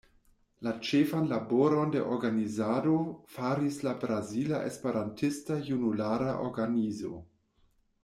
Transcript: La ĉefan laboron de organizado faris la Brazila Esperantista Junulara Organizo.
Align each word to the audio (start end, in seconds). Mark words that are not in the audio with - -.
La 0.67 0.71
ĉefan 0.87 1.27
laboron 1.33 1.93
de 1.97 2.01
organizado 2.15 2.95
faris 3.35 3.79
la 3.91 3.95
Brazila 4.07 4.65
Esperantista 4.73 5.63
Junulara 5.71 6.37
Organizo. 6.51 7.19